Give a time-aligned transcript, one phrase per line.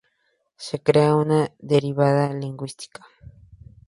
[0.57, 3.05] Se crea una derivada lingüística.